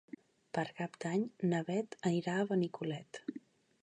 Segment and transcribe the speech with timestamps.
[0.57, 3.21] Per Cap d'Any na Bet anirà a Benicolet.